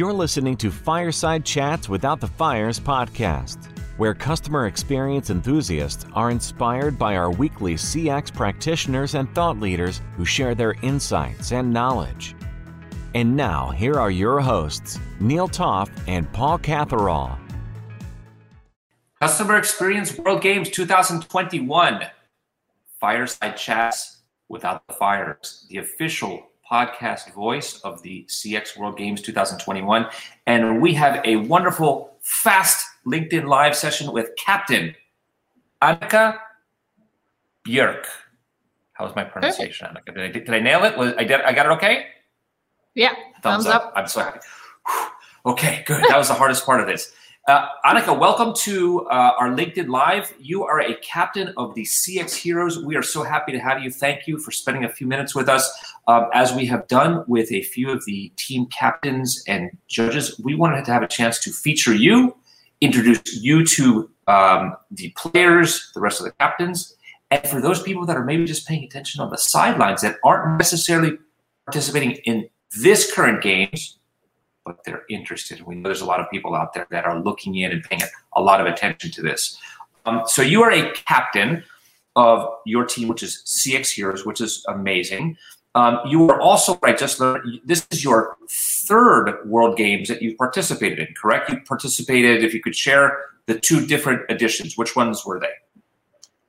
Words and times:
You're 0.00 0.14
listening 0.14 0.56
to 0.56 0.70
Fireside 0.70 1.44
Chats 1.44 1.86
Without 1.86 2.20
the 2.20 2.26
Fires 2.26 2.80
podcast, 2.80 3.68
where 3.98 4.14
customer 4.14 4.66
experience 4.66 5.28
enthusiasts 5.28 6.06
are 6.14 6.30
inspired 6.30 6.98
by 6.98 7.16
our 7.16 7.30
weekly 7.30 7.74
CX 7.74 8.32
practitioners 8.32 9.14
and 9.14 9.30
thought 9.34 9.60
leaders 9.60 10.00
who 10.16 10.24
share 10.24 10.54
their 10.54 10.74
insights 10.80 11.52
and 11.52 11.70
knowledge. 11.70 12.34
And 13.14 13.36
now, 13.36 13.72
here 13.72 13.96
are 13.96 14.10
your 14.10 14.40
hosts, 14.40 14.98
Neil 15.20 15.48
Toff 15.48 15.90
and 16.06 16.32
Paul 16.32 16.56
Catherall. 16.56 17.38
Customer 19.20 19.58
Experience 19.58 20.16
World 20.16 20.40
Games 20.40 20.70
2021. 20.70 22.06
Fireside 22.98 23.54
Chats 23.58 24.22
Without 24.48 24.86
the 24.86 24.94
Fires, 24.94 25.66
the 25.68 25.76
official 25.76 26.49
podcast 26.70 27.32
voice 27.32 27.80
of 27.80 28.00
the 28.02 28.24
CX 28.28 28.76
World 28.76 28.96
Games 28.96 29.20
2021. 29.22 30.06
And 30.46 30.80
we 30.80 30.94
have 30.94 31.20
a 31.24 31.36
wonderful, 31.36 32.16
fast 32.20 32.86
LinkedIn 33.06 33.46
Live 33.46 33.74
session 33.74 34.12
with 34.12 34.28
Captain 34.36 34.94
Annika 35.82 36.38
Björk. 37.66 38.04
How 38.92 39.04
was 39.04 39.16
my 39.16 39.24
pronunciation, 39.24 39.88
Annika? 39.88 40.14
Did 40.14 40.18
I, 40.18 40.28
did 40.28 40.50
I 40.50 40.60
nail 40.60 40.84
it? 40.84 40.96
Was, 40.96 41.14
I, 41.18 41.24
did, 41.24 41.40
I 41.40 41.52
got 41.52 41.66
it 41.66 41.72
okay? 41.72 42.06
Yeah, 42.94 43.14
thumbs, 43.42 43.64
thumbs 43.64 43.66
up. 43.66 43.86
up. 43.86 43.92
I'm 43.96 44.06
so 44.06 44.20
happy. 44.20 44.40
Okay, 45.46 45.82
good. 45.86 46.04
That 46.08 46.18
was 46.18 46.28
the 46.28 46.34
hardest 46.34 46.66
part 46.66 46.80
of 46.80 46.86
this. 46.86 47.12
Uh, 47.48 47.66
Annika, 47.86 48.16
welcome 48.16 48.52
to 48.54 49.06
uh, 49.06 49.32
our 49.38 49.48
LinkedIn 49.48 49.88
Live. 49.88 50.34
You 50.38 50.64
are 50.64 50.80
a 50.80 50.94
captain 50.96 51.54
of 51.56 51.74
the 51.74 51.84
CX 51.84 52.34
Heroes. 52.34 52.84
We 52.84 52.96
are 52.96 53.02
so 53.02 53.22
happy 53.22 53.50
to 53.52 53.58
have 53.58 53.82
you. 53.82 53.90
Thank 53.90 54.26
you 54.26 54.38
for 54.38 54.50
spending 54.50 54.84
a 54.84 54.90
few 54.90 55.06
minutes 55.06 55.34
with 55.34 55.48
us. 55.48 55.68
Um, 56.06 56.26
as 56.34 56.52
we 56.52 56.66
have 56.66 56.86
done 56.86 57.24
with 57.26 57.50
a 57.50 57.62
few 57.62 57.90
of 57.90 58.04
the 58.04 58.30
team 58.36 58.66
captains 58.66 59.42
and 59.48 59.70
judges, 59.88 60.38
we 60.44 60.54
wanted 60.54 60.84
to 60.84 60.92
have 60.92 61.02
a 61.02 61.08
chance 61.08 61.42
to 61.44 61.50
feature 61.50 61.94
you, 61.94 62.36
introduce 62.82 63.22
you 63.34 63.64
to 63.64 64.10
um, 64.26 64.76
the 64.90 65.10
players, 65.16 65.90
the 65.94 66.00
rest 66.00 66.20
of 66.20 66.26
the 66.26 66.32
captains, 66.32 66.94
and 67.30 67.46
for 67.48 67.62
those 67.62 67.82
people 67.82 68.04
that 68.04 68.16
are 68.18 68.24
maybe 68.24 68.44
just 68.44 68.68
paying 68.68 68.84
attention 68.84 69.22
on 69.22 69.30
the 69.30 69.38
sidelines 69.38 70.02
that 70.02 70.16
aren't 70.24 70.58
necessarily 70.58 71.16
participating 71.64 72.12
in 72.24 72.48
this 72.82 73.12
current 73.12 73.42
games, 73.42 73.98
but 74.64 74.84
they're 74.84 75.04
interested. 75.08 75.58
And 75.58 75.66
we 75.66 75.74
know 75.74 75.88
there's 75.88 76.00
a 76.00 76.06
lot 76.06 76.20
of 76.20 76.30
people 76.30 76.54
out 76.54 76.74
there 76.74 76.86
that 76.90 77.04
are 77.04 77.20
looking 77.20 77.56
in 77.56 77.72
and 77.72 77.82
paying 77.82 78.02
a 78.34 78.42
lot 78.42 78.60
of 78.60 78.66
attention 78.66 79.10
to 79.10 79.22
this. 79.22 79.58
Um, 80.06 80.22
so 80.26 80.42
you 80.42 80.62
are 80.62 80.70
a 80.72 80.92
captain 80.92 81.64
of 82.16 82.48
your 82.66 82.84
team, 82.84 83.08
which 83.08 83.22
is 83.22 83.42
CX 83.46 83.90
Heroes, 83.90 84.26
which 84.26 84.40
is 84.40 84.64
amazing. 84.68 85.36
Um, 85.74 86.00
you 86.06 86.28
are 86.28 86.40
also, 86.40 86.78
right, 86.82 86.98
just 86.98 87.20
learned, 87.20 87.60
this 87.64 87.86
is 87.90 88.02
your 88.02 88.36
third 88.50 89.38
World 89.46 89.76
Games 89.76 90.08
that 90.08 90.20
you've 90.20 90.36
participated 90.36 90.98
in, 90.98 91.14
correct? 91.20 91.50
You 91.50 91.60
participated, 91.60 92.42
if 92.42 92.52
you 92.52 92.60
could 92.60 92.74
share 92.74 93.18
the 93.46 93.58
two 93.58 93.86
different 93.86 94.28
editions, 94.30 94.76
which 94.76 94.96
ones 94.96 95.24
were 95.24 95.38
they? 95.38 95.52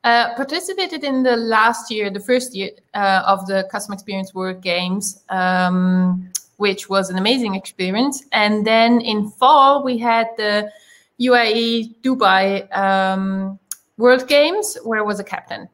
Uh, 0.03 0.34
participated 0.36 1.03
in 1.03 1.22
the 1.22 1.38
last 1.38 1.92
year, 1.92 2.09
the 2.09 2.20
first 2.20 2.56
year 2.56 2.72
uh, 2.96 3.22
of 3.28 3.46
the 3.46 3.68
Customer 3.72 3.94
Experience 3.94 4.34
World 4.34 4.62
Games. 4.62 5.23
Um, 5.30 6.31
which 6.62 6.88
was 6.88 7.09
an 7.09 7.17
amazing 7.17 7.56
experience. 7.56 8.23
And 8.31 8.67
then 8.67 9.02
in 9.02 9.30
fall, 9.31 9.84
we 9.84 9.98
had 9.98 10.28
the 10.38 10.72
UAE 11.20 12.00
Dubai 12.03 12.45
um, 12.78 13.58
World 13.98 14.28
Games, 14.28 14.78
where 14.84 15.00
I 15.00 15.02
was 15.02 15.20
a 15.20 15.23
captain. 15.23 15.68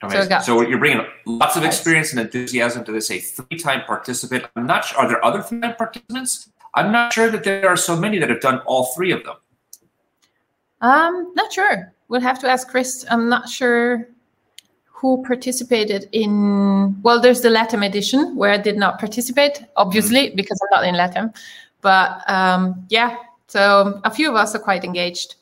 Amazing. 0.00 0.30
So, 0.30 0.40
so, 0.40 0.62
you're 0.62 0.78
bringing 0.78 1.04
lots 1.26 1.56
of 1.56 1.62
experience 1.62 2.10
and 2.12 2.20
enthusiasm 2.20 2.84
to 2.86 2.92
this. 2.92 3.10
A 3.10 3.18
three-time 3.20 3.82
participant. 3.86 4.46
I'm 4.56 4.66
not 4.66 4.86
sure. 4.86 4.98
Are 4.98 5.08
there 5.08 5.22
other 5.22 5.42
three-time 5.42 5.76
participants? 5.76 6.48
I'm 6.74 6.90
not 6.90 7.12
sure 7.12 7.30
that 7.30 7.44
there 7.44 7.68
are 7.68 7.76
so 7.76 7.94
many 7.94 8.18
that 8.18 8.30
have 8.30 8.40
done 8.40 8.60
all 8.60 8.86
three 8.96 9.12
of 9.12 9.22
them. 9.24 9.36
Um, 10.80 11.32
not 11.36 11.52
sure. 11.52 11.92
We'll 12.08 12.22
have 12.22 12.38
to 12.40 12.48
ask 12.48 12.66
Chris. 12.66 13.04
I'm 13.10 13.28
not 13.28 13.46
sure 13.48 14.08
who 15.02 15.20
participated 15.24 16.08
in 16.12 17.02
well 17.02 17.20
there's 17.20 17.40
the 17.40 17.48
latam 17.48 17.84
edition 17.84 18.36
where 18.36 18.52
i 18.52 18.56
did 18.56 18.76
not 18.76 19.00
participate 19.00 19.64
obviously 19.76 20.28
mm-hmm. 20.28 20.36
because 20.36 20.58
i'm 20.62 20.72
not 20.78 20.86
in 20.86 20.94
latam. 20.94 21.34
But 21.80 22.22
um, 22.30 22.86
yeah 22.88 23.16
so 23.48 24.00
a 24.04 24.10
few 24.10 24.30
of 24.30 24.36
us 24.36 24.54
are 24.54 24.60
quite 24.60 24.84
engaged. 24.84 25.34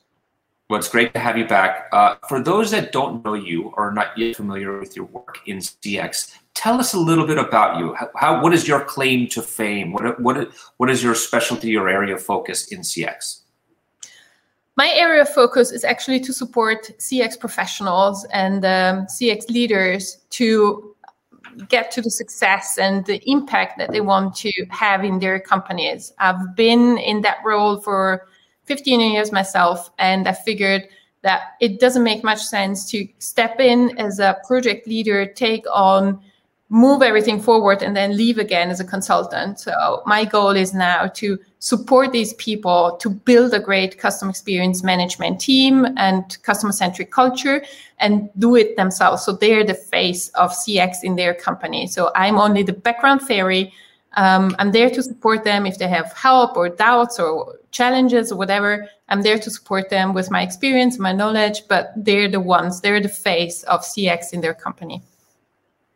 Well 0.70 0.78
it's 0.78 0.88
great 0.88 1.12
to 1.12 1.20
have 1.20 1.36
you 1.36 1.46
back. 1.46 1.90
Uh, 1.92 2.14
for 2.26 2.42
those 2.42 2.70
that 2.70 2.90
don't 2.92 3.22
know 3.24 3.34
you 3.34 3.74
or 3.76 3.90
are 3.90 3.92
not 3.92 4.16
yet 4.16 4.36
familiar 4.36 4.78
with 4.78 4.96
your 4.96 5.04
work 5.06 5.40
in 5.46 5.58
cx 5.58 6.32
tell 6.54 6.80
us 6.80 6.94
a 6.94 6.98
little 6.98 7.26
bit 7.26 7.38
about 7.38 7.78
you. 7.78 7.94
How, 7.94 8.10
how 8.16 8.42
what 8.42 8.54
is 8.54 8.66
your 8.66 8.80
claim 8.84 9.28
to 9.28 9.42
fame? 9.42 9.92
What, 9.92 10.20
what, 10.20 10.50
what 10.78 10.90
is 10.90 11.02
your 11.02 11.14
specialty 11.14 11.76
or 11.76 11.88
area 11.88 12.14
of 12.14 12.22
focus 12.22 12.72
in 12.72 12.80
cx 12.80 13.39
my 14.80 14.90
area 14.94 15.20
of 15.20 15.28
focus 15.28 15.70
is 15.72 15.84
actually 15.84 16.18
to 16.18 16.32
support 16.32 16.90
CX 16.98 17.38
professionals 17.38 18.24
and 18.32 18.64
um, 18.64 19.04
CX 19.14 19.50
leaders 19.50 20.02
to 20.30 20.96
get 21.68 21.90
to 21.90 22.00
the 22.00 22.10
success 22.10 22.78
and 22.78 23.04
the 23.04 23.20
impact 23.30 23.76
that 23.76 23.90
they 23.92 24.00
want 24.00 24.34
to 24.36 24.50
have 24.70 25.04
in 25.04 25.18
their 25.18 25.38
companies. 25.38 26.14
I've 26.18 26.56
been 26.56 26.96
in 26.96 27.20
that 27.20 27.40
role 27.44 27.82
for 27.82 28.26
15 28.64 29.00
years 29.12 29.30
myself, 29.32 29.90
and 29.98 30.26
I 30.26 30.32
figured 30.32 30.88
that 31.20 31.40
it 31.60 31.78
doesn't 31.78 32.02
make 32.02 32.24
much 32.24 32.40
sense 32.40 32.90
to 32.92 33.06
step 33.18 33.60
in 33.60 33.98
as 33.98 34.18
a 34.18 34.38
project 34.46 34.86
leader, 34.86 35.26
take 35.26 35.66
on 35.70 36.22
move 36.70 37.02
everything 37.02 37.38
forward 37.42 37.82
and 37.82 37.94
then 37.94 38.16
leave 38.16 38.38
again 38.38 38.70
as 38.70 38.80
a 38.80 38.84
consultant. 38.84 39.58
So 39.60 40.02
my 40.06 40.24
goal 40.24 40.56
is 40.56 40.72
now 40.72 41.08
to 41.20 41.38
support 41.60 42.10
these 42.10 42.32
people 42.34 42.96
to 43.00 43.10
build 43.10 43.52
a 43.52 43.60
great 43.60 43.98
customer 43.98 44.30
experience 44.30 44.82
management 44.82 45.38
team 45.38 45.86
and 45.98 46.42
customer 46.42 46.72
centric 46.72 47.10
culture 47.10 47.62
and 47.98 48.30
do 48.38 48.56
it 48.56 48.76
themselves. 48.76 49.22
So 49.22 49.32
they're 49.32 49.64
the 49.64 49.74
face 49.74 50.30
of 50.30 50.52
CX 50.52 51.04
in 51.04 51.16
their 51.16 51.34
company. 51.34 51.86
So 51.86 52.10
I'm 52.14 52.38
only 52.38 52.62
the 52.62 52.72
background 52.72 53.20
fairy. 53.22 53.72
Um, 54.14 54.56
I'm 54.58 54.72
there 54.72 54.88
to 54.88 55.02
support 55.02 55.44
them 55.44 55.66
if 55.66 55.78
they 55.78 55.86
have 55.86 56.12
help 56.14 56.56
or 56.56 56.70
doubts 56.70 57.20
or 57.20 57.56
challenges 57.72 58.32
or 58.32 58.38
whatever. 58.38 58.88
I'm 59.10 59.20
there 59.20 59.38
to 59.38 59.50
support 59.50 59.90
them 59.90 60.14
with 60.14 60.30
my 60.30 60.42
experience, 60.42 60.98
my 60.98 61.12
knowledge, 61.12 61.68
but 61.68 61.92
they're 61.94 62.28
the 62.28 62.40
ones, 62.40 62.80
they're 62.80 63.02
the 63.02 63.08
face 63.08 63.64
of 63.64 63.82
CX 63.82 64.32
in 64.32 64.40
their 64.40 64.54
company. 64.54 65.02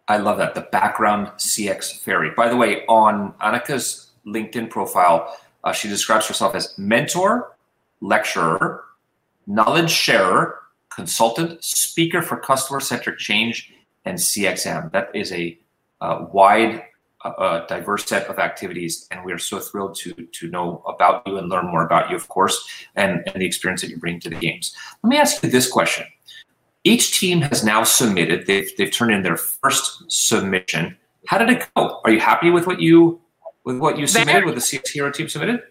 I 0.08 0.18
love 0.18 0.36
that. 0.36 0.54
The 0.54 0.60
background 0.60 1.28
CX 1.38 2.00
fairy. 2.00 2.30
By 2.36 2.50
the 2.50 2.56
way, 2.56 2.84
on 2.86 3.32
Annika's 3.40 4.10
LinkedIn 4.26 4.68
profile, 4.68 5.34
uh, 5.64 5.72
she 5.72 5.88
describes 5.88 6.26
herself 6.26 6.54
as 6.54 6.76
mentor, 6.78 7.56
lecturer, 8.00 8.84
knowledge 9.46 9.90
sharer, 9.90 10.60
consultant, 10.90 11.64
speaker 11.64 12.22
for 12.22 12.36
customer 12.36 12.80
centric 12.80 13.18
change, 13.18 13.72
and 14.04 14.18
CXM. 14.18 14.92
That 14.92 15.10
is 15.14 15.32
a 15.32 15.58
uh, 16.00 16.26
wide, 16.30 16.82
uh, 17.24 17.28
uh, 17.28 17.66
diverse 17.66 18.04
set 18.04 18.26
of 18.28 18.38
activities, 18.38 19.08
and 19.10 19.24
we 19.24 19.32
are 19.32 19.38
so 19.38 19.58
thrilled 19.58 19.96
to 19.96 20.12
to 20.12 20.50
know 20.50 20.82
about 20.86 21.26
you 21.26 21.38
and 21.38 21.48
learn 21.48 21.66
more 21.66 21.84
about 21.84 22.10
you, 22.10 22.16
of 22.16 22.28
course, 22.28 22.68
and, 22.94 23.22
and 23.26 23.40
the 23.40 23.46
experience 23.46 23.80
that 23.80 23.90
you 23.90 23.96
bring 23.96 24.20
to 24.20 24.28
the 24.28 24.36
games. 24.36 24.76
Let 25.02 25.08
me 25.08 25.16
ask 25.16 25.42
you 25.42 25.48
this 25.48 25.70
question: 25.70 26.06
each 26.84 27.18
team 27.18 27.40
has 27.40 27.64
now 27.64 27.84
submitted. 27.84 28.46
They've 28.46 28.70
they've 28.76 28.90
turned 28.90 29.12
in 29.12 29.22
their 29.22 29.38
first 29.38 30.04
submission. 30.08 30.96
How 31.26 31.38
did 31.38 31.48
it 31.48 31.66
go? 31.74 32.02
Are 32.04 32.10
you 32.10 32.20
happy 32.20 32.50
with 32.50 32.66
what 32.66 32.82
you 32.82 33.18
with 33.64 33.78
what 33.78 33.98
you 33.98 34.06
submitted? 34.06 34.32
Very, 34.32 34.46
with 34.46 34.54
the 34.54 34.60
CX 34.60 34.88
Hero 34.90 35.10
team 35.10 35.28
submitted? 35.28 35.62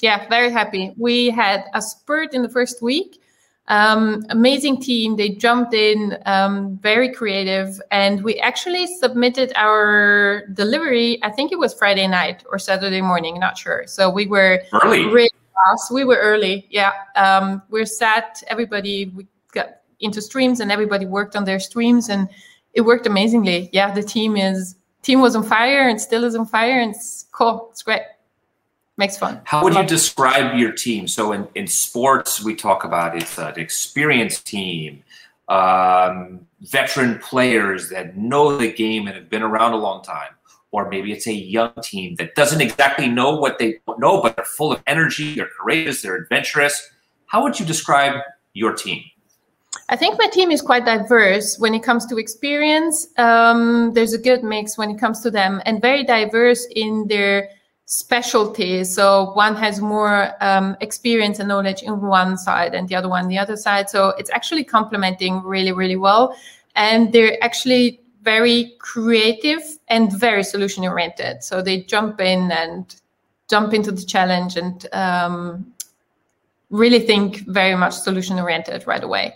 Yeah, 0.00 0.28
very 0.28 0.50
happy. 0.50 0.94
We 0.96 1.30
had 1.30 1.64
a 1.74 1.80
spurt 1.80 2.34
in 2.34 2.42
the 2.42 2.48
first 2.48 2.82
week. 2.82 3.22
Um, 3.68 4.24
amazing 4.30 4.80
team. 4.80 5.16
They 5.16 5.30
jumped 5.30 5.74
in, 5.74 6.18
um, 6.24 6.78
very 6.78 7.12
creative, 7.12 7.80
and 7.90 8.22
we 8.22 8.38
actually 8.38 8.86
submitted 8.86 9.52
our 9.56 10.46
delivery. 10.52 11.18
I 11.24 11.30
think 11.30 11.50
it 11.50 11.58
was 11.58 11.74
Friday 11.74 12.06
night 12.06 12.44
or 12.50 12.58
Saturday 12.58 13.00
morning, 13.00 13.40
not 13.40 13.58
sure. 13.58 13.84
So 13.86 14.08
we 14.08 14.26
were 14.26 14.62
early. 14.72 15.06
Really 15.06 15.30
fast. 15.52 15.92
We 15.92 16.04
were 16.04 16.18
early. 16.18 16.66
Yeah, 16.70 16.92
um, 17.16 17.62
we're 17.70 17.86
set. 17.86 18.42
Everybody 18.46 19.06
we 19.06 19.26
got 19.52 19.80
into 19.98 20.22
streams 20.22 20.60
and 20.60 20.70
everybody 20.70 21.06
worked 21.06 21.34
on 21.34 21.44
their 21.44 21.58
streams 21.58 22.08
and 22.08 22.28
it 22.74 22.82
worked 22.82 23.06
amazingly. 23.06 23.70
Yeah, 23.72 23.90
the 23.90 24.02
team 24.02 24.36
is 24.36 24.76
team 25.06 25.20
was 25.20 25.36
on 25.36 25.44
fire 25.44 25.88
and 25.88 26.00
still 26.00 26.24
is 26.24 26.34
on 26.34 26.44
fire 26.44 26.80
and 26.80 26.94
it's 26.94 27.26
cool. 27.30 27.68
It's 27.70 27.82
great. 27.82 28.02
Makes 28.96 29.18
fun. 29.18 29.40
How 29.44 29.62
would 29.62 29.74
you 29.74 29.84
describe 29.84 30.58
your 30.58 30.72
team? 30.72 31.06
So 31.06 31.32
in, 31.32 31.46
in 31.54 31.66
sports, 31.66 32.42
we 32.42 32.54
talk 32.54 32.82
about 32.82 33.14
it's 33.14 33.38
an 33.38 33.58
experienced 33.58 34.46
team, 34.46 35.04
um, 35.48 36.46
veteran 36.62 37.18
players 37.18 37.90
that 37.90 38.16
know 38.16 38.56
the 38.56 38.72
game 38.72 39.06
and 39.06 39.14
have 39.14 39.30
been 39.30 39.42
around 39.42 39.74
a 39.74 39.76
long 39.76 40.02
time. 40.02 40.30
Or 40.72 40.88
maybe 40.88 41.12
it's 41.12 41.28
a 41.28 41.32
young 41.32 41.72
team 41.82 42.16
that 42.16 42.34
doesn't 42.34 42.60
exactly 42.60 43.06
know 43.06 43.36
what 43.36 43.58
they 43.58 43.78
know, 43.98 44.20
but 44.20 44.34
they're 44.34 44.44
full 44.44 44.72
of 44.72 44.82
energy, 44.86 45.36
they're 45.36 45.48
courageous, 45.58 46.02
they're 46.02 46.16
adventurous. 46.16 46.90
How 47.26 47.42
would 47.42 47.60
you 47.60 47.64
describe 47.64 48.20
your 48.54 48.72
team? 48.74 49.04
I 49.88 49.96
think 49.96 50.18
my 50.18 50.26
team 50.26 50.50
is 50.50 50.62
quite 50.62 50.84
diverse 50.84 51.58
when 51.58 51.72
it 51.72 51.82
comes 51.82 52.06
to 52.06 52.18
experience. 52.18 53.06
Um, 53.18 53.92
there's 53.94 54.12
a 54.12 54.18
good 54.18 54.42
mix 54.42 54.76
when 54.76 54.90
it 54.90 54.98
comes 54.98 55.20
to 55.20 55.30
them, 55.30 55.62
and 55.64 55.80
very 55.80 56.02
diverse 56.02 56.66
in 56.74 57.06
their 57.06 57.50
specialties. 57.84 58.92
So 58.92 59.32
one 59.34 59.54
has 59.54 59.80
more 59.80 60.32
um, 60.40 60.76
experience 60.80 61.38
and 61.38 61.48
knowledge 61.48 61.82
in 61.82 62.00
one 62.00 62.36
side 62.36 62.74
and 62.74 62.88
the 62.88 62.96
other 62.96 63.08
one 63.08 63.28
the 63.28 63.38
other 63.38 63.56
side. 63.56 63.88
So 63.88 64.08
it's 64.18 64.30
actually 64.30 64.64
complementing 64.64 65.40
really, 65.44 65.70
really 65.70 65.96
well. 65.96 66.36
And 66.74 67.12
they're 67.12 67.42
actually 67.42 68.00
very 68.22 68.74
creative 68.80 69.62
and 69.86 70.12
very 70.12 70.42
solution 70.42 70.84
oriented. 70.84 71.44
So 71.44 71.62
they 71.62 71.82
jump 71.82 72.20
in 72.20 72.50
and 72.50 72.92
jump 73.48 73.72
into 73.72 73.92
the 73.92 74.04
challenge 74.04 74.56
and 74.56 74.84
um, 74.92 75.72
really 76.70 76.98
think 76.98 77.46
very 77.46 77.76
much 77.76 77.94
solution 77.94 78.40
oriented 78.40 78.84
right 78.88 79.04
away. 79.04 79.32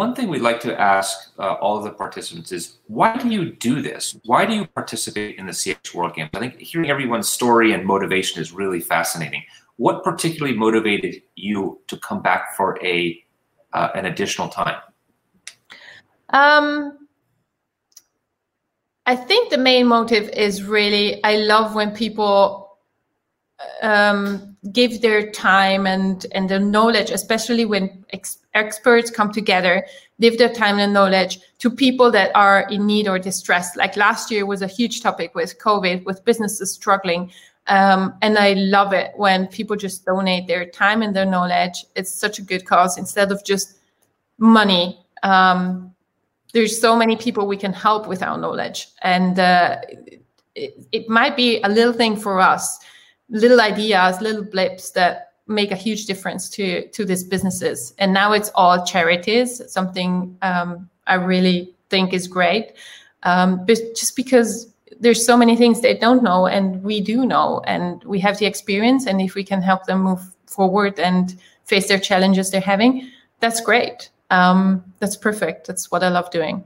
One 0.00 0.14
thing 0.14 0.28
we'd 0.28 0.40
like 0.40 0.60
to 0.60 0.80
ask 0.80 1.30
uh, 1.38 1.56
all 1.60 1.76
of 1.76 1.84
the 1.84 1.90
participants 1.90 2.52
is 2.52 2.78
why 2.86 3.18
do 3.18 3.28
you 3.28 3.52
do 3.52 3.82
this? 3.82 4.16
Why 4.24 4.46
do 4.46 4.54
you 4.54 4.66
participate 4.66 5.36
in 5.36 5.44
the 5.44 5.52
CX 5.52 5.92
World 5.92 6.14
Games? 6.14 6.30
I 6.32 6.38
think 6.38 6.58
hearing 6.58 6.88
everyone's 6.88 7.28
story 7.28 7.74
and 7.74 7.84
motivation 7.84 8.40
is 8.40 8.50
really 8.50 8.80
fascinating. 8.80 9.42
What 9.76 10.02
particularly 10.02 10.56
motivated 10.56 11.20
you 11.34 11.82
to 11.88 11.98
come 11.98 12.22
back 12.22 12.56
for 12.56 12.78
a 12.82 13.22
uh, 13.74 13.90
an 13.94 14.06
additional 14.06 14.48
time? 14.48 14.80
Um, 16.30 17.06
I 19.04 19.16
think 19.16 19.50
the 19.50 19.58
main 19.58 19.86
motive 19.86 20.30
is 20.30 20.62
really 20.62 21.22
I 21.24 21.36
love 21.36 21.74
when 21.74 21.90
people 21.94 22.78
um, 23.82 24.56
give 24.72 25.02
their 25.02 25.30
time 25.30 25.86
and 25.86 26.24
and 26.32 26.48
their 26.48 26.58
knowledge, 26.58 27.10
especially 27.10 27.66
when 27.66 28.02
ex- 28.14 28.39
experts 28.54 29.10
come 29.10 29.32
together, 29.32 29.86
give 30.20 30.38
their 30.38 30.52
time 30.52 30.78
and 30.78 30.92
knowledge 30.92 31.38
to 31.58 31.70
people 31.70 32.10
that 32.10 32.30
are 32.34 32.68
in 32.70 32.86
need 32.86 33.08
or 33.08 33.18
distressed. 33.18 33.76
Like 33.76 33.96
last 33.96 34.30
year 34.30 34.46
was 34.46 34.62
a 34.62 34.66
huge 34.66 35.00
topic 35.02 35.34
with 35.34 35.58
COVID, 35.58 36.04
with 36.04 36.24
businesses 36.24 36.72
struggling. 36.72 37.30
Um, 37.66 38.14
and 38.22 38.38
I 38.38 38.54
love 38.54 38.92
it 38.92 39.12
when 39.16 39.46
people 39.46 39.76
just 39.76 40.04
donate 40.04 40.46
their 40.46 40.64
time 40.66 41.02
and 41.02 41.14
their 41.14 41.26
knowledge. 41.26 41.84
It's 41.94 42.12
such 42.12 42.38
a 42.38 42.42
good 42.42 42.64
cause 42.66 42.98
instead 42.98 43.30
of 43.30 43.44
just 43.44 43.78
money. 44.38 44.98
Um, 45.22 45.94
there's 46.52 46.80
so 46.80 46.96
many 46.96 47.16
people 47.16 47.46
we 47.46 47.56
can 47.56 47.72
help 47.72 48.08
with 48.08 48.24
our 48.24 48.36
knowledge, 48.36 48.88
and 49.02 49.38
uh, 49.38 49.76
it, 50.56 50.84
it 50.90 51.08
might 51.08 51.36
be 51.36 51.62
a 51.62 51.68
little 51.68 51.92
thing 51.92 52.16
for 52.16 52.40
us 52.40 52.80
little 53.30 53.60
ideas, 53.60 54.20
little 54.20 54.44
blips 54.44 54.90
that 54.92 55.29
make 55.50 55.70
a 55.70 55.76
huge 55.76 56.06
difference 56.06 56.48
to 56.50 56.86
to 56.88 57.04
these 57.04 57.24
businesses. 57.24 57.94
And 57.98 58.12
now 58.12 58.32
it's 58.32 58.50
all 58.54 58.84
charities, 58.84 59.60
something 59.70 60.36
um, 60.42 60.88
I 61.06 61.14
really 61.14 61.74
think 61.90 62.12
is 62.12 62.26
great. 62.28 62.72
Um, 63.22 63.64
but 63.66 63.78
just 63.94 64.16
because 64.16 64.72
there's 64.98 65.24
so 65.24 65.36
many 65.36 65.56
things 65.56 65.80
they 65.80 65.96
don't 65.96 66.22
know 66.22 66.46
and 66.46 66.82
we 66.82 67.00
do 67.00 67.24
know 67.24 67.60
and 67.66 68.02
we 68.04 68.18
have 68.20 68.38
the 68.38 68.46
experience 68.46 69.06
and 69.06 69.20
if 69.20 69.34
we 69.34 69.44
can 69.44 69.62
help 69.62 69.86
them 69.86 70.02
move 70.02 70.20
forward 70.46 70.98
and 70.98 71.38
face 71.64 71.88
their 71.88 71.98
challenges 71.98 72.50
they're 72.50 72.60
having 72.60 73.10
that's 73.40 73.60
great. 73.60 74.10
Um, 74.28 74.84
that's 75.00 75.16
perfect. 75.16 75.66
That's 75.66 75.90
what 75.90 76.04
i 76.04 76.08
love 76.08 76.30
doing. 76.30 76.64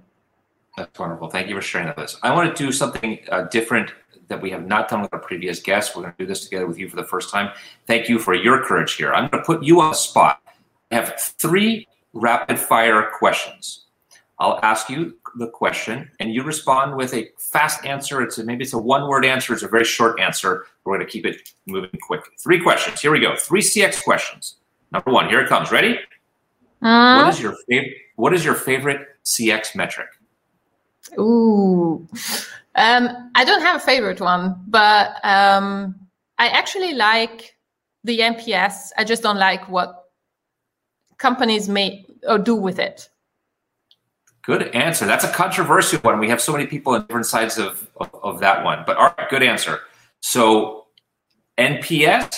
That's 0.76 0.98
wonderful. 0.98 1.30
Thank 1.30 1.48
you 1.48 1.54
for 1.54 1.62
sharing 1.62 1.86
that 1.86 1.96
with 1.96 2.06
us. 2.06 2.18
I 2.22 2.34
want 2.34 2.54
to 2.54 2.64
do 2.64 2.72
something 2.72 3.20
uh, 3.30 3.42
different 3.42 3.92
that 4.28 4.40
we 4.40 4.50
have 4.50 4.66
not 4.66 4.88
done 4.88 5.02
with 5.02 5.12
our 5.12 5.18
previous 5.18 5.60
guests. 5.60 5.94
We're 5.94 6.02
going 6.02 6.14
to 6.14 6.24
do 6.24 6.26
this 6.26 6.44
together 6.44 6.66
with 6.66 6.78
you 6.78 6.88
for 6.88 6.96
the 6.96 7.04
first 7.04 7.30
time. 7.30 7.50
Thank 7.86 8.08
you 8.08 8.18
for 8.18 8.34
your 8.34 8.64
courage 8.64 8.94
here. 8.94 9.12
I'm 9.12 9.28
going 9.28 9.42
to 9.42 9.46
put 9.46 9.62
you 9.62 9.80
on 9.80 9.90
the 9.90 9.96
spot. 9.96 10.40
I 10.90 10.96
have 10.96 11.20
three 11.20 11.86
rapid 12.12 12.58
fire 12.58 13.10
questions. 13.18 13.86
I'll 14.38 14.58
ask 14.62 14.88
you 14.88 15.16
the 15.36 15.48
question 15.48 16.10
and 16.20 16.32
you 16.32 16.42
respond 16.42 16.96
with 16.96 17.14
a 17.14 17.30
fast 17.38 17.84
answer. 17.84 18.22
It's 18.22 18.38
a, 18.38 18.44
maybe 18.44 18.64
it's 18.64 18.72
a 18.72 18.78
one 18.78 19.08
word 19.08 19.24
answer. 19.24 19.52
It's 19.52 19.62
a 19.62 19.68
very 19.68 19.84
short 19.84 20.20
answer. 20.20 20.66
We're 20.84 20.96
going 20.96 21.06
to 21.06 21.10
keep 21.10 21.26
it 21.26 21.52
moving 21.66 21.90
quick. 22.02 22.22
Three 22.38 22.60
questions. 22.60 23.00
Here 23.00 23.10
we 23.10 23.20
go. 23.20 23.36
Three 23.36 23.62
CX 23.62 24.02
questions. 24.02 24.56
Number 24.92 25.10
one, 25.10 25.28
here 25.28 25.40
it 25.40 25.48
comes. 25.48 25.70
Ready? 25.70 25.98
Uh, 26.82 27.22
what 27.22 27.34
is 27.34 27.40
your 27.40 27.56
favorite? 27.68 27.96
What 28.16 28.34
is 28.34 28.44
your 28.44 28.54
favorite 28.54 29.08
CX 29.24 29.74
metric? 29.74 30.08
Ooh, 31.18 32.08
um, 32.74 33.30
I 33.34 33.44
don't 33.44 33.60
have 33.62 33.76
a 33.76 33.84
favorite 33.84 34.20
one, 34.20 34.56
but 34.68 35.24
um, 35.24 35.94
I 36.38 36.48
actually 36.48 36.94
like 36.94 37.54
the 38.02 38.18
NPS. 38.20 38.90
I 38.96 39.04
just 39.04 39.22
don't 39.22 39.38
like 39.38 39.68
what 39.68 40.04
companies 41.18 41.68
may 41.68 42.04
or 42.26 42.38
do 42.38 42.54
with 42.54 42.78
it. 42.78 43.08
Good 44.42 44.74
answer. 44.74 45.06
That's 45.06 45.24
a 45.24 45.32
controversial 45.32 46.00
one. 46.00 46.18
We 46.18 46.28
have 46.28 46.40
so 46.40 46.52
many 46.52 46.66
people 46.66 46.94
on 46.94 47.06
different 47.06 47.26
sides 47.26 47.58
of, 47.58 47.88
of, 47.96 48.10
of 48.22 48.40
that 48.40 48.62
one. 48.62 48.82
But 48.86 48.96
all 48.98 49.14
right, 49.16 49.28
good 49.30 49.42
answer. 49.42 49.80
So 50.20 50.86
NPS, 51.56 52.36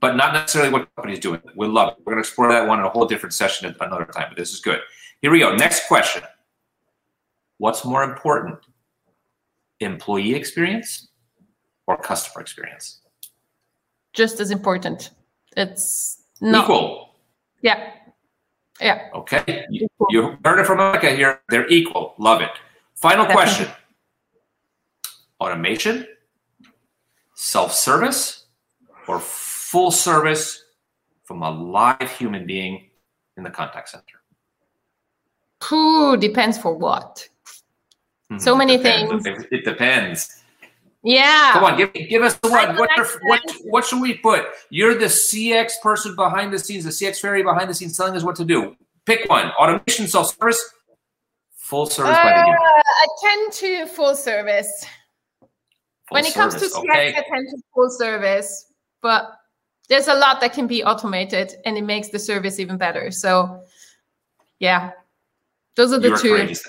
but 0.00 0.16
not 0.16 0.34
necessarily 0.34 0.70
what 0.70 0.88
companies 0.96 1.20
doing. 1.20 1.40
We'll 1.54 1.70
love 1.70 1.92
it. 1.92 1.98
We're 2.00 2.12
going 2.12 2.22
to 2.22 2.28
explore 2.28 2.52
that 2.52 2.66
one 2.68 2.80
in 2.80 2.84
a 2.84 2.90
whole 2.90 3.06
different 3.06 3.32
session 3.32 3.68
at 3.68 3.76
another 3.80 4.04
time. 4.04 4.26
But 4.28 4.36
this 4.36 4.52
is 4.52 4.60
good. 4.60 4.80
Here 5.22 5.30
we 5.30 5.38
go. 5.38 5.54
Next 5.54 5.86
question. 5.86 6.22
What's 7.58 7.86
more 7.86 8.02
important, 8.02 8.58
employee 9.80 10.34
experience 10.34 11.08
or 11.86 11.96
customer 11.96 12.40
experience? 12.40 13.00
Just 14.12 14.40
as 14.40 14.50
important. 14.50 15.10
It's 15.56 16.22
not 16.40 16.64
equal. 16.64 17.14
Yeah. 17.62 17.92
Yeah. 18.80 19.08
Okay. 19.14 19.64
You, 19.70 19.88
you 20.10 20.36
heard 20.44 20.60
it 20.60 20.66
from 20.66 20.78
Annika 20.78 21.14
here. 21.16 21.40
They're 21.48 21.68
equal. 21.68 22.14
Love 22.18 22.42
it. 22.42 22.50
Final 22.94 23.24
Definitely. 23.24 23.52
question 23.52 23.72
automation, 25.40 26.06
self 27.34 27.72
service, 27.72 28.46
or 29.06 29.20
full 29.20 29.90
service 29.90 30.62
from 31.24 31.42
a 31.42 31.50
live 31.50 32.10
human 32.18 32.46
being 32.46 32.90
in 33.36 33.42
the 33.42 33.50
contact 33.50 33.88
center? 33.88 34.20
Who 35.64 36.16
depends 36.16 36.58
for 36.58 36.74
what? 36.74 37.28
Mm-hmm. 38.30 38.40
So 38.40 38.56
many 38.56 38.78
things. 38.78 39.24
It 39.50 39.64
depends. 39.64 40.42
Yeah. 41.06 41.52
Come 41.52 41.64
on, 41.64 41.76
give 41.76 41.92
give 41.92 42.22
us 42.22 42.34
the 42.38 42.50
one. 42.50 42.76
What, 42.76 42.90
what 43.22 43.40
what 43.64 43.84
should 43.84 44.02
we 44.02 44.14
put? 44.14 44.46
You're 44.70 44.94
the 44.94 45.06
CX 45.06 45.74
person 45.80 46.16
behind 46.16 46.52
the 46.52 46.58
scenes, 46.58 46.82
the 46.82 46.90
CX 46.90 47.20
fairy 47.20 47.44
behind 47.44 47.70
the 47.70 47.74
scenes, 47.74 47.96
telling 47.96 48.16
us 48.16 48.24
what 48.24 48.34
to 48.36 48.44
do. 48.44 48.74
Pick 49.04 49.30
one: 49.30 49.52
automation, 49.52 50.08
self 50.08 50.36
service, 50.36 50.60
full 51.54 51.86
service. 51.86 52.16
Uh, 52.16 52.18
I 52.18 53.06
tend 53.22 53.52
to 53.52 53.86
full 53.86 54.16
service. 54.16 54.84
Full 55.40 55.48
when 56.08 56.24
it 56.24 56.32
service, 56.32 56.54
comes 56.54 56.72
to 56.72 56.78
CX, 56.80 56.90
okay. 56.90 57.08
I 57.10 57.22
tend 57.22 57.48
to 57.50 57.62
full 57.72 57.90
service, 57.90 58.72
but 59.00 59.30
there's 59.88 60.08
a 60.08 60.14
lot 60.14 60.40
that 60.40 60.52
can 60.52 60.66
be 60.66 60.82
automated, 60.82 61.54
and 61.64 61.78
it 61.78 61.84
makes 61.84 62.08
the 62.08 62.18
service 62.18 62.58
even 62.58 62.76
better. 62.78 63.12
So, 63.12 63.62
yeah, 64.58 64.90
those 65.76 65.92
are 65.92 66.00
the 66.00 66.16
two. 66.16 66.30
Courageous. 66.30 66.66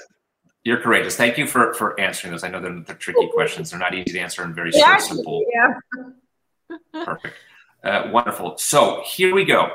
You're 0.68 0.82
courageous. 0.82 1.16
Thank 1.16 1.38
you 1.38 1.48
for 1.48 1.74
for 1.76 1.98
answering 1.98 2.32
those. 2.32 2.44
I 2.44 2.50
know 2.50 2.60
they're, 2.60 2.78
they're 2.82 2.98
tricky 2.98 3.30
questions. 3.34 3.70
They're 3.70 3.80
not 3.80 3.94
easy 3.94 4.12
to 4.12 4.20
answer 4.20 4.44
and 4.44 4.54
very 4.54 4.72
yeah, 4.74 4.98
simple. 4.98 5.46
Yeah. 5.56 7.06
Perfect. 7.06 7.36
Uh, 7.82 8.10
wonderful. 8.12 8.58
So 8.58 9.02
here 9.06 9.34
we 9.34 9.46
go. 9.46 9.70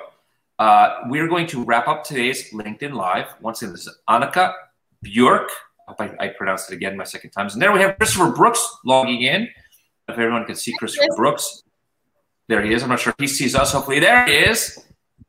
Uh, 0.58 0.99
we're 1.06 1.28
going 1.28 1.46
to 1.46 1.64
wrap 1.64 1.88
up 1.88 2.04
today's 2.04 2.52
LinkedIn 2.52 2.92
Live. 2.92 3.28
Once 3.40 3.62
again, 3.62 3.72
this 3.72 3.87
is 3.87 3.96
Annika 4.06 4.52
Bjork. 5.00 5.49
I 5.88 5.92
hope 5.92 6.00
I, 6.02 6.26
I 6.26 6.28
pronounced 6.28 6.70
it 6.70 6.75
again 6.75 6.94
my 6.99 7.04
second 7.04 7.30
time. 7.30 7.49
And 7.50 7.62
there 7.62 7.72
we 7.72 7.80
have 7.80 7.96
Christopher 7.96 8.30
Brooks 8.30 8.62
logging 8.84 9.22
in. 9.22 9.44
If 10.08 10.18
everyone 10.18 10.44
can 10.44 10.56
see 10.56 10.75
Christopher 10.78 11.16
Brooks. 11.16 11.62
There 12.49 12.61
he 12.61 12.75
is. 12.75 12.82
I'm 12.82 12.90
not 12.90 13.00
sure 13.00 13.14
if 13.18 13.18
he 13.18 13.28
sees 13.28 13.54
us. 13.54 13.72
Hopefully, 13.72 13.99
there 13.99 14.26
he 14.26 14.34
is. 14.34 14.78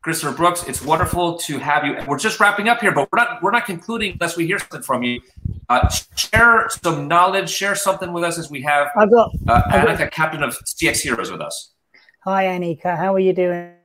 Christopher 0.03 0.35
Brooks, 0.35 0.65
it's 0.67 0.83
wonderful 0.83 1.37
to 1.37 1.57
have 1.59 1.85
you. 1.85 1.95
We're 2.05 2.19
just 2.19 2.37
wrapping 2.37 2.67
up 2.67 2.81
here, 2.81 2.91
but 2.91 3.09
we're 3.09 3.19
not 3.19 3.41
we're 3.41 3.51
not 3.51 3.65
concluding 3.65 4.11
unless 4.13 4.35
we 4.35 4.45
hear 4.45 4.59
something 4.59 4.81
from 4.81 5.01
you. 5.01 5.21
Uh, 5.69 5.87
share 6.15 6.67
some 6.83 7.07
knowledge, 7.07 7.49
share 7.49 7.73
something 7.73 8.11
with 8.11 8.25
us 8.25 8.37
as 8.37 8.49
we 8.49 8.61
have 8.61 8.89
I've 8.97 9.09
got, 9.09 9.31
uh, 9.47 9.61
I've 9.65 9.87
Annika, 9.87 9.97
got... 9.99 10.11
captain 10.11 10.43
of 10.43 10.57
CX 10.65 10.99
Heroes, 10.99 11.31
with 11.31 11.39
us. 11.39 11.71
Hi, 12.25 12.43
Annika. 12.45 12.97
How 12.97 13.13
are 13.13 13.19
you 13.19 13.31
doing? 13.31 13.75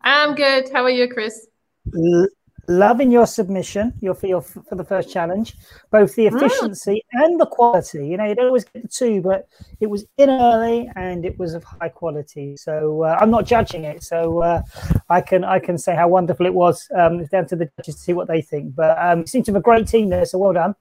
I'm 0.00 0.34
good. 0.34 0.70
How 0.72 0.84
are 0.84 0.90
you, 0.90 1.06
Chris? 1.06 1.46
L- 1.94 2.28
loving 2.68 3.10
your 3.10 3.26
submission 3.26 3.94
your 4.00 4.14
for 4.14 4.26
your 4.26 4.42
for 4.42 4.74
the 4.74 4.84
first 4.84 5.10
challenge 5.10 5.56
both 5.90 6.14
the 6.14 6.26
efficiency 6.26 7.02
mm. 7.14 7.24
and 7.24 7.40
the 7.40 7.46
quality. 7.46 8.06
You 8.06 8.18
know 8.18 8.24
you 8.24 8.34
don't 8.34 8.46
always 8.46 8.64
get 8.64 8.82
the 8.82 8.88
two 8.88 9.22
but 9.22 9.48
it 9.80 9.86
was 9.86 10.04
in 10.18 10.28
early 10.28 10.90
and 10.94 11.24
it 11.24 11.38
was 11.38 11.54
of 11.54 11.64
high 11.64 11.88
quality. 11.88 12.56
So 12.56 13.02
uh, 13.04 13.18
i'm 13.20 13.30
not 13.30 13.46
judging 13.46 13.84
it. 13.84 14.02
So 14.02 14.40
uh, 14.40 14.62
i 15.08 15.20
can 15.20 15.44
i 15.44 15.58
can 15.58 15.78
say 15.78 15.94
how 15.94 16.08
wonderful 16.08 16.46
it 16.46 16.54
was 16.54 16.86
um, 16.94 17.20
it's 17.20 17.30
down 17.30 17.46
to 17.46 17.56
the 17.56 17.70
judges 17.78 17.96
to 17.96 18.00
see 18.00 18.12
what 18.12 18.28
they 18.28 18.42
think. 18.42 18.74
But 18.74 18.98
um, 18.98 19.20
you 19.20 19.26
seem 19.26 19.42
to 19.44 19.52
have 19.52 19.60
a 19.60 19.62
great 19.62 19.88
team 19.88 20.10
there 20.10 20.26
so 20.26 20.38
well 20.38 20.52
done. 20.52 20.74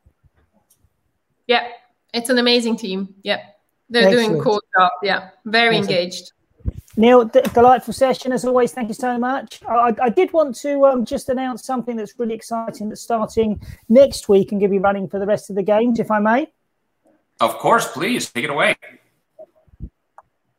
Yeah 1.48 1.68
it's 2.14 2.30
an 2.30 2.38
amazing 2.38 2.78
team. 2.78 3.16
Yeah 3.24 3.42
they're 3.90 4.08
Excellent. 4.08 4.30
doing 4.30 4.42
cool 4.42 4.62
job. 4.78 4.92
Yeah. 5.02 5.30
Very 5.46 5.78
engaged 5.78 6.34
Neil, 6.98 7.26
d- 7.26 7.42
delightful 7.54 7.94
session 7.94 8.32
as 8.32 8.44
always. 8.44 8.72
Thank 8.74 8.88
you 8.88 8.96
so 8.96 9.20
much. 9.20 9.62
I, 9.68 9.94
I 10.02 10.10
did 10.10 10.34
want 10.34 10.56
to 10.58 10.84
um, 10.86 11.06
just 11.06 11.30
announce 11.30 11.64
something 11.64 11.96
that's 11.96 12.18
really 12.18 12.34
exciting 12.34 12.90
that's 12.90 13.02
starting 13.02 13.62
next 13.88 14.28
week 14.28 14.52
and 14.52 14.60
give 14.60 14.74
you 14.74 14.80
running 14.80 15.08
for 15.08 15.20
the 15.20 15.28
rest 15.28 15.52
of 15.52 15.56
the 15.56 15.62
games, 15.62 16.00
if 16.00 16.10
I 16.10 16.20
may. 16.20 16.52
Of 17.40 17.60
course, 17.60 17.88
please 17.88 18.32
take 18.32 18.46
it 18.46 18.50
away. 18.50 18.76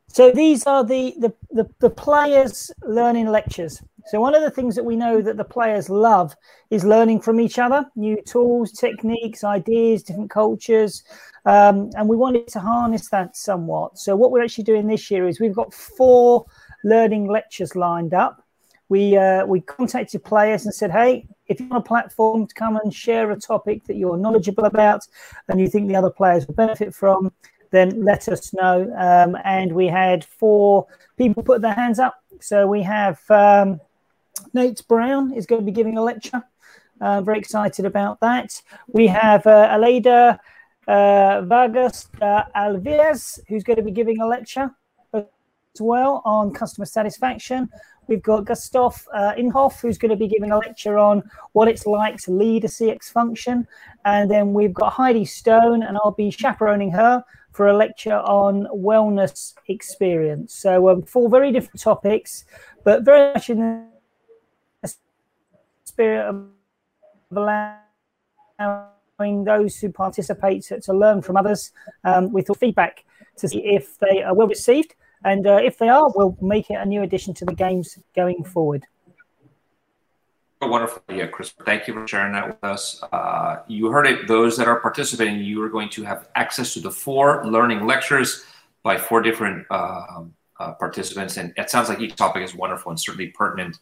So 0.07 0.31
these 0.31 0.65
are 0.65 0.83
the, 0.83 1.13
the, 1.17 1.33
the, 1.51 1.69
the 1.79 1.89
players 1.89 2.71
learning 2.83 3.27
lectures. 3.27 3.83
So 4.09 4.19
one 4.19 4.33
of 4.33 4.41
the 4.41 4.49
things 4.49 4.75
that 4.75 4.83
we 4.83 4.95
know 4.95 5.21
that 5.21 5.37
the 5.37 5.43
players 5.43 5.87
love 5.87 6.35
is 6.71 6.83
learning 6.83 7.21
from 7.21 7.39
each 7.39 7.59
other, 7.59 7.85
new 7.95 8.19
tools, 8.23 8.71
techniques, 8.71 9.43
ideas, 9.43 10.01
different 10.01 10.31
cultures, 10.31 11.03
um, 11.45 11.91
and 11.95 12.09
we 12.09 12.17
wanted 12.17 12.47
to 12.47 12.59
harness 12.59 13.09
that 13.09 13.37
somewhat. 13.37 13.99
So 13.99 14.15
what 14.15 14.31
we're 14.31 14.43
actually 14.43 14.63
doing 14.63 14.87
this 14.87 15.11
year 15.11 15.27
is 15.27 15.39
we've 15.39 15.53
got 15.53 15.75
four 15.75 16.45
learning 16.83 17.27
lectures 17.27 17.75
lined 17.75 18.15
up. 18.15 18.43
We 18.89 19.15
uh, 19.15 19.45
we 19.45 19.61
contacted 19.61 20.23
players 20.23 20.65
and 20.65 20.73
said, 20.73 20.89
hey, 20.89 21.27
if 21.45 21.59
you 21.59 21.67
want 21.67 21.85
a 21.85 21.87
platform 21.87 22.47
to 22.47 22.53
come 22.55 22.77
and 22.83 22.91
share 22.91 23.29
a 23.29 23.39
topic 23.39 23.83
that 23.85 23.95
you're 23.95 24.17
knowledgeable 24.17 24.65
about 24.65 25.01
and 25.47 25.59
you 25.59 25.67
think 25.67 25.87
the 25.87 25.95
other 25.95 26.09
players 26.09 26.47
will 26.47 26.55
benefit 26.55 26.95
from, 26.95 27.31
then 27.69 28.03
let 28.03 28.27
us 28.27 28.53
know. 28.55 28.91
Um, 28.97 29.37
and 29.43 29.71
we 29.71 29.85
had 29.85 30.25
four 30.25 30.87
people 31.15 31.43
put 31.43 31.61
their 31.61 31.75
hands 31.75 31.99
up. 31.99 32.15
So 32.41 32.65
we 32.65 32.81
have 32.81 33.19
um, 33.29 33.79
Nate 34.53 34.87
Brown 34.87 35.33
is 35.33 35.45
going 35.45 35.61
to 35.61 35.65
be 35.65 35.71
giving 35.71 35.97
a 35.97 36.03
lecture. 36.03 36.43
Uh, 37.01 37.21
very 37.21 37.39
excited 37.39 37.85
about 37.85 38.19
that. 38.19 38.61
We 38.87 39.07
have 39.07 39.47
uh, 39.47 39.69
Aleda 39.77 40.39
uh, 40.87 41.41
Vargas 41.41 42.07
Alvarez, 42.21 43.39
who's 43.47 43.63
going 43.63 43.77
to 43.77 43.83
be 43.83 43.91
giving 43.91 44.21
a 44.21 44.27
lecture 44.27 44.71
as 45.13 45.25
well 45.79 46.21
on 46.25 46.51
customer 46.53 46.85
satisfaction. 46.85 47.69
We've 48.07 48.23
got 48.23 48.45
Gustav 48.45 49.07
uh, 49.13 49.33
Inhoff, 49.37 49.81
who's 49.81 49.99
going 49.99 50.09
to 50.09 50.17
be 50.17 50.27
giving 50.27 50.51
a 50.51 50.57
lecture 50.57 50.97
on 50.97 51.21
what 51.53 51.67
it's 51.67 51.85
like 51.85 52.17
to 52.23 52.31
lead 52.31 52.65
a 52.65 52.67
CX 52.67 53.11
function. 53.11 53.67
And 54.03 54.31
then 54.31 54.51
we've 54.53 54.73
got 54.73 54.93
Heidi 54.93 55.25
Stone, 55.25 55.83
and 55.83 55.95
I'll 55.95 56.11
be 56.11 56.31
chaperoning 56.31 56.89
her 56.91 57.23
for 57.51 57.67
a 57.67 57.77
lecture 57.77 58.15
on 58.15 58.65
wellness 58.73 59.53
experience. 59.67 60.55
So, 60.55 60.89
um, 60.89 61.03
four 61.03 61.29
very 61.29 61.51
different 61.51 61.81
topics, 61.81 62.45
but 62.83 63.03
very 63.03 63.31
much 63.33 63.51
in 63.51 63.59
the 63.59 63.98
spirit 65.99 66.29
of 66.29 66.47
allowing 67.35 69.43
those 69.43 69.75
who 69.77 69.91
participate 69.91 70.63
to, 70.63 70.79
to 70.79 70.93
learn 70.93 71.21
from 71.21 71.35
others 71.35 71.73
um, 72.05 72.31
with 72.31 72.49
feedback 72.57 73.03
to 73.35 73.49
see 73.49 73.59
if 73.65 73.99
they 73.99 74.23
are 74.23 74.33
well 74.33 74.47
received. 74.47 74.95
And 75.25 75.45
uh, 75.45 75.59
if 75.61 75.77
they 75.77 75.89
are, 75.89 76.09
we'll 76.15 76.37
make 76.41 76.69
it 76.69 76.75
a 76.75 76.85
new 76.85 77.03
addition 77.03 77.33
to 77.33 77.45
the 77.45 77.53
games 77.53 77.99
going 78.15 78.45
forward. 78.45 78.85
Wonderful. 80.61 81.01
Yeah, 81.09 81.27
Chris, 81.27 81.53
thank 81.65 81.87
you 81.87 81.93
for 81.93 82.07
sharing 82.07 82.33
that 82.33 82.47
with 82.47 82.63
us. 82.63 83.01
Uh, 83.11 83.57
you 83.67 83.91
heard 83.91 84.07
it. 84.07 84.27
Those 84.27 84.55
that 84.57 84.67
are 84.67 84.79
participating, 84.79 85.39
you 85.39 85.61
are 85.63 85.69
going 85.69 85.89
to 85.89 86.03
have 86.03 86.29
access 86.35 86.73
to 86.75 86.79
the 86.79 86.91
four 86.91 87.45
learning 87.45 87.85
lectures 87.85 88.45
by 88.83 88.97
four 88.97 89.21
different 89.21 89.65
uh, 89.69 90.23
uh, 90.59 90.73
participants. 90.73 91.37
And 91.37 91.53
it 91.57 91.69
sounds 91.69 91.89
like 91.89 91.99
each 91.99 92.15
topic 92.15 92.43
is 92.43 92.55
wonderful 92.55 92.91
and 92.91 92.99
certainly 92.99 93.27
pertinent 93.27 93.79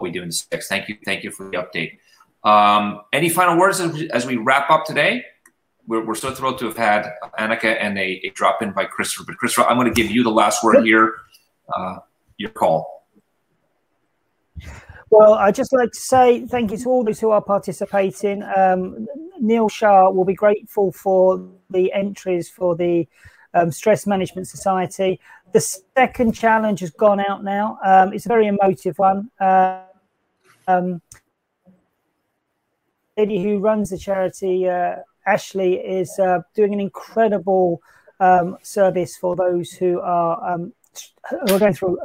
we 0.00 0.10
do 0.10 0.22
in 0.22 0.30
CX. 0.30 0.64
Thank 0.64 0.88
you. 0.88 0.96
Thank 1.04 1.24
you 1.24 1.30
for 1.30 1.50
the 1.50 1.56
update. 1.56 1.98
Um, 2.42 3.02
any 3.12 3.28
final 3.28 3.58
words 3.58 3.80
as 3.80 3.92
we, 3.92 4.10
as 4.10 4.26
we 4.26 4.36
wrap 4.36 4.70
up 4.70 4.84
today? 4.84 5.24
We're, 5.86 6.04
we're, 6.04 6.14
so 6.14 6.32
thrilled 6.32 6.58
to 6.60 6.66
have 6.66 6.76
had 6.76 7.12
Annika 7.38 7.76
and 7.80 7.98
a, 7.98 8.20
a 8.24 8.30
drop 8.30 8.62
in 8.62 8.72
by 8.72 8.84
Christopher. 8.84 9.24
But 9.26 9.36
Christopher, 9.38 9.68
I'm 9.68 9.76
going 9.76 9.92
to 9.92 10.02
give 10.02 10.10
you 10.10 10.22
the 10.22 10.30
last 10.30 10.62
word 10.62 10.84
here. 10.84 11.14
Uh, 11.74 11.96
your 12.38 12.50
call. 12.50 13.06
Well, 15.10 15.34
I'd 15.34 15.56
just 15.56 15.72
like 15.72 15.90
to 15.90 16.00
say 16.00 16.46
thank 16.46 16.70
you 16.70 16.76
to 16.78 16.88
all 16.88 17.04
those 17.04 17.18
who 17.18 17.30
are 17.30 17.42
participating. 17.42 18.44
Um, 18.56 19.08
Neil 19.40 19.68
Shah 19.68 20.08
will 20.10 20.24
be 20.24 20.34
grateful 20.34 20.92
for 20.92 21.48
the 21.68 21.92
entries 21.92 22.48
for 22.48 22.76
the 22.76 23.08
um, 23.52 23.72
Stress 23.72 24.06
Management 24.06 24.46
Society. 24.46 25.18
The 25.52 25.60
second 25.60 26.32
challenge 26.32 26.80
has 26.80 26.90
gone 26.90 27.18
out 27.18 27.42
now. 27.42 27.78
Um, 27.84 28.12
it's 28.12 28.26
a 28.26 28.28
very 28.28 28.46
emotive 28.46 28.98
one. 28.98 29.30
Uh, 29.40 29.82
um, 30.78 31.02
lady 33.16 33.42
who 33.42 33.58
runs 33.58 33.90
the 33.90 33.98
charity, 33.98 34.68
uh, 34.68 34.96
Ashley, 35.26 35.74
is 35.74 36.18
uh, 36.18 36.40
doing 36.54 36.72
an 36.72 36.80
incredible 36.80 37.82
um, 38.20 38.56
service 38.62 39.16
for 39.16 39.36
those 39.36 39.72
who 39.72 40.00
are 40.00 40.54
um, 40.54 40.72
who 41.30 41.54
are 41.54 41.58
going 41.58 41.74
through 41.74 41.98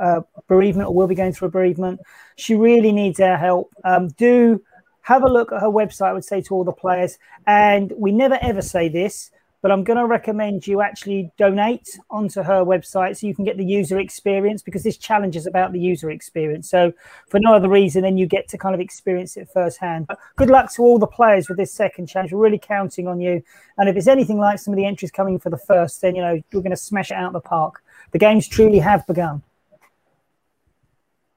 bereavement 0.47 0.87
or 0.87 0.93
will 0.93 1.07
be 1.07 1.15
going 1.15 1.33
through 1.33 1.49
bereavement. 1.49 1.99
She 2.35 2.55
really 2.55 2.91
needs 2.91 3.19
our 3.19 3.37
help. 3.37 3.73
Um, 3.83 4.09
do 4.09 4.61
have 5.01 5.23
a 5.23 5.27
look 5.27 5.51
at 5.51 5.61
her 5.61 5.67
website. 5.67 6.07
I 6.07 6.13
would 6.13 6.25
say 6.25 6.41
to 6.41 6.53
all 6.53 6.63
the 6.63 6.71
players, 6.71 7.17
and 7.47 7.91
we 7.97 8.11
never 8.11 8.37
ever 8.41 8.61
say 8.61 8.89
this, 8.89 9.31
but 9.65 9.71
I'm 9.71 9.83
going 9.83 9.97
to 9.97 10.05
recommend 10.05 10.67
you 10.67 10.81
actually 10.81 11.31
donate 11.39 11.97
onto 12.11 12.43
her 12.43 12.63
website 12.63 13.17
so 13.17 13.25
you 13.25 13.33
can 13.33 13.43
get 13.43 13.57
the 13.57 13.65
user 13.65 13.97
experience 13.97 14.61
because 14.61 14.83
this 14.83 14.95
challenge 14.95 15.35
is 15.35 15.47
about 15.47 15.73
the 15.73 15.79
user 15.79 16.11
experience. 16.11 16.69
So, 16.69 16.93
for 17.29 17.39
no 17.39 17.55
other 17.55 17.67
reason 17.67 18.03
then 18.03 18.15
you 18.15 18.27
get 18.27 18.47
to 18.49 18.59
kind 18.59 18.75
of 18.75 18.79
experience 18.79 19.37
it 19.37 19.49
firsthand. 19.51 20.05
But 20.05 20.19
good 20.35 20.51
luck 20.51 20.71
to 20.73 20.83
all 20.83 20.99
the 20.99 21.07
players 21.07 21.49
with 21.49 21.57
this 21.57 21.73
second 21.73 22.05
challenge. 22.05 22.31
We're 22.31 22.43
really 22.43 22.59
counting 22.59 23.07
on 23.07 23.19
you. 23.19 23.41
And 23.79 23.89
if 23.89 23.95
it's 23.95 24.05
anything 24.05 24.37
like 24.37 24.59
some 24.59 24.71
of 24.71 24.77
the 24.77 24.85
entries 24.85 25.09
coming 25.09 25.39
for 25.39 25.49
the 25.49 25.57
first, 25.57 25.99
then 25.99 26.13
you 26.13 26.21
know 26.21 26.39
you're 26.51 26.61
going 26.61 26.69
to 26.69 26.77
smash 26.77 27.09
it 27.09 27.15
out 27.15 27.29
of 27.29 27.33
the 27.33 27.39
park. 27.39 27.83
The 28.11 28.19
games 28.19 28.47
truly 28.47 28.77
have 28.77 29.07
begun. 29.07 29.41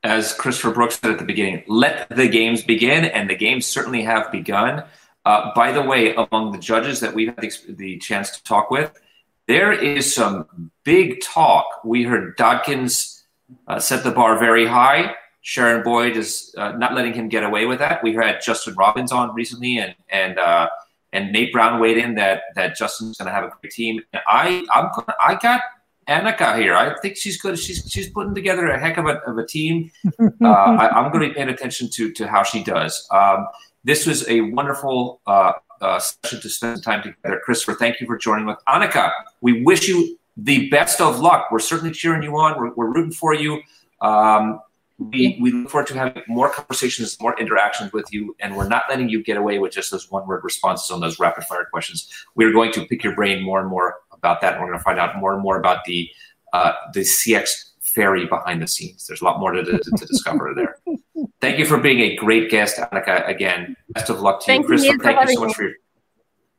As 0.03 0.35
Christopher 0.35 0.73
Brooks 0.73 1.01
said 1.01 1.13
at 1.13 1.19
the 1.19 1.25
beginning, 1.25 1.65
let 1.67 2.11
the 2.11 2.29
games 2.29 2.63
begin, 2.63 3.07
and 3.07 3.31
the 3.31 3.37
games 3.37 3.65
certainly 3.65 4.03
have 4.03 4.31
begun. 4.31 4.85
Uh, 5.29 5.53
by 5.55 5.71
the 5.71 5.83
way, 5.83 6.15
among 6.15 6.53
the 6.53 6.59
judges 6.59 7.01
that 7.01 7.13
we've 7.13 7.29
had 7.29 7.53
the, 7.77 7.99
chance 7.99 8.31
to 8.31 8.43
talk 8.45 8.71
with, 8.71 8.99
there 9.47 9.73
is 9.73 10.15
some 10.15 10.71
big 10.85 11.21
talk. 11.21 11.67
We 11.85 12.05
heard 12.05 12.39
Dodkins 12.39 13.25
uh, 13.67 13.79
set 13.79 14.05
the 14.05 14.11
bar 14.11 14.39
very 14.39 14.67
high. 14.67 15.15
Sharon 15.43 15.83
Boyd 15.83 16.17
is 16.17 16.55
uh, 16.57 16.73
not 16.73 16.95
letting 16.95 17.13
him 17.13 17.29
get 17.29 17.45
away 17.45 17.67
with 17.67 17.79
that. 17.81 18.03
We 18.03 18.15
had 18.15 18.41
Justin 18.41 18.75
Robbins 18.75 19.13
on 19.13 19.35
recently, 19.35 19.77
and 19.77 19.95
and 20.09 20.39
uh, 20.39 20.71
and 21.13 21.31
Nate 21.31 21.53
Brown 21.53 21.79
weighed 21.79 21.99
in 21.99 22.15
that 22.15 22.45
that 22.55 22.75
Justin's 22.75 23.19
going 23.19 23.27
to 23.27 23.33
have 23.35 23.45
a 23.45 23.53
great 23.61 23.71
team. 23.71 24.01
And 24.15 24.23
I 24.27 24.65
I'm 24.71 24.89
I 25.23 25.35
got 25.35 25.61
Annika 26.09 26.59
here. 26.59 26.75
I 26.75 26.99
think 27.01 27.17
she's 27.17 27.39
good. 27.41 27.59
She's 27.59 27.85
she's 27.91 28.09
putting 28.11 28.35
together 28.35 28.69
a 28.69 28.79
heck 28.79 28.97
of 28.97 29.07
a, 29.07 29.19
of 29.21 29.39
a 29.39 29.47
team. 29.47 29.91
Uh, 30.41 30.47
I, 30.49 31.05
am 31.05 31.11
going 31.11 31.23
to 31.23 31.29
be 31.29 31.35
paying 31.35 31.49
attention 31.49 31.91
to 31.91 32.13
to 32.13 32.27
how 32.27 32.43
she 32.43 32.63
does. 32.63 33.07
Um, 33.11 33.47
this 33.85 34.07
was 34.07 34.29
a 34.29 34.43
wonderful 34.43 35.21
uh, 35.27 35.53
uh, 35.81 35.99
session 35.99 36.41
to 36.41 36.49
spend 36.49 36.83
time 36.83 37.03
together. 37.03 37.41
Christopher, 37.45 37.75
thank 37.75 38.01
you 38.01 38.07
for 38.07 38.17
joining 38.17 38.47
with 38.47 38.59
Annika. 38.69 39.11
We 39.41 39.63
wish 39.63 39.89
you 39.89 40.19
the 40.37 40.69
best 40.71 41.01
of 41.01 41.21
luck. 41.21 41.49
We're 41.51 41.59
certainly 41.59 41.93
cheering 41.93 42.23
you 42.23 42.37
on. 42.37 42.59
We're, 42.59 42.73
we're 42.75 42.93
rooting 42.93 43.13
for 43.13 43.35
you. 43.35 43.61
Um, 44.01 44.61
we, 44.99 45.39
we 45.41 45.53
look 45.53 45.71
forward 45.71 45.87
to 45.89 45.95
having 45.95 46.23
more 46.27 46.51
conversations, 46.51 47.17
more 47.21 47.39
interactions 47.39 47.93
with 47.93 48.13
you, 48.13 48.35
and 48.41 48.57
we're 48.57 48.69
not 48.69 48.85
letting 48.89 49.09
you 49.09 49.23
get 49.23 49.37
away 49.37 49.59
with 49.59 49.73
just 49.73 49.91
those 49.91 50.11
one 50.11 50.27
word 50.27 50.43
responses 50.43 50.91
on 50.91 51.01
those 51.01 51.21
rapid 51.21 51.45
fire 51.45 51.67
questions. 51.71 52.11
We're 52.35 52.53
going 52.53 52.73
to 52.73 52.85
pick 52.87 53.05
your 53.05 53.15
brain 53.15 53.43
more 53.43 53.61
and 53.61 53.69
more 53.69 53.97
about 54.19 54.41
that, 54.43 54.55
and 54.55 54.63
we're 54.63 54.69
going 54.69 54.79
to 54.79 54.85
find 54.85 54.99
out 54.99 55.17
more 55.19 55.33
and 55.33 55.43
more 55.43 55.59
about 55.59 55.85
the 55.85 56.09
uh, 56.53 56.73
the 56.93 57.01
CX 57.01 57.49
fairy 57.81 58.27
behind 58.27 58.63
the 58.63 58.69
scenes. 58.69 59.07
There's 59.07 59.21
a 59.21 59.25
lot 59.25 59.41
more 59.41 59.53
to, 59.53 59.65
to, 59.65 59.79
to 59.79 60.07
discover 60.07 60.55
there. 60.55 60.77
Thank 61.41 61.59
you 61.59 61.67
for 61.67 61.79
being 61.79 62.01
a 62.01 62.17
great 62.17 62.51
guest, 62.51 62.77
Annika. 62.77 63.29
Again, 63.29 63.77
best 63.91 64.11
of 64.11 64.21
luck 64.21 64.41
to 64.41 64.47
thank 64.47 64.63
you, 64.63 64.69
Christopher. 64.69 64.95
You 64.95 65.03
thank 65.03 65.29
you 65.29 65.35
so 65.35 65.41
much 65.45 65.55
for 65.55 65.63
your. 65.63 65.73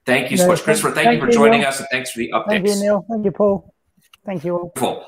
Thank 0.06 0.32
you 0.32 0.38
so 0.38 0.48
much, 0.48 0.64
Christopher. 0.64 0.92
Thank, 0.92 1.08
thank 1.08 1.22
you 1.22 1.28
for 1.28 1.32
joining 1.32 1.62
Neil. 1.62 1.70
us, 1.70 1.80
and 1.80 1.88
thanks 1.92 2.12
for 2.12 2.20
the 2.20 2.32
updates. 2.34 2.48
Thank 2.48 2.68
you, 2.68 2.76
Neil. 2.76 3.06
Thank 3.10 3.26
you, 3.26 3.32
Paul. 3.32 3.74
Thank 4.26 4.44
you 4.44 4.58
all. 4.58 4.72
Cool. 4.76 5.06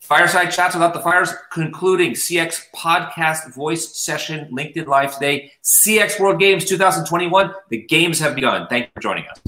Fireside 0.00 0.52
chats 0.52 0.74
without 0.74 0.94
the 0.94 1.00
fires, 1.00 1.32
concluding 1.52 2.12
CX 2.12 2.62
podcast 2.74 3.52
voice 3.54 3.98
session, 3.98 4.48
LinkedIn 4.52 4.86
Live 4.86 5.14
today. 5.14 5.50
CX 5.64 6.20
World 6.20 6.38
Games 6.38 6.64
2021. 6.64 7.52
The 7.70 7.82
games 7.82 8.20
have 8.20 8.34
begun. 8.34 8.68
Thank 8.68 8.84
you 8.86 8.90
for 8.94 9.00
joining 9.00 9.26
us. 9.26 9.40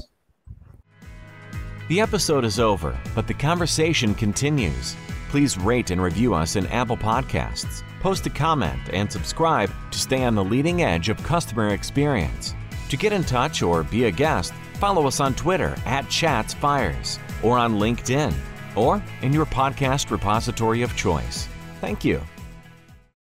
The 1.89 2.01
episode 2.01 2.45
is 2.45 2.59
over, 2.59 2.95
but 3.15 3.25
the 3.25 3.33
conversation 3.33 4.13
continues 4.13 4.95
please 5.29 5.57
rate 5.57 5.91
and 5.91 6.01
review 6.01 6.33
us 6.33 6.55
in 6.55 6.65
Apple 6.67 6.97
Podcasts, 6.97 7.83
post 7.99 8.25
a 8.25 8.29
comment, 8.31 8.79
and 8.93 9.11
subscribe 9.11 9.71
to 9.91 9.99
stay 9.99 10.23
on 10.23 10.33
the 10.33 10.43
leading 10.43 10.81
edge 10.81 11.09
of 11.09 11.21
customer 11.23 11.69
experience. 11.69 12.55
To 12.89 12.97
get 12.97 13.13
in 13.13 13.23
touch 13.23 13.61
or 13.61 13.83
be 13.83 14.05
a 14.05 14.11
guest, 14.11 14.53
follow 14.75 15.07
us 15.07 15.19
on 15.19 15.35
Twitter 15.35 15.75
at 15.85 16.05
ChatsFires 16.05 17.19
or 17.43 17.57
on 17.57 17.79
LinkedIn 17.79 18.33
or 18.75 19.03
in 19.21 19.33
your 19.33 19.45
podcast 19.45 20.09
repository 20.09 20.81
of 20.83 20.95
choice. 20.95 21.47
Thank 21.79 22.03
you. 22.03 22.21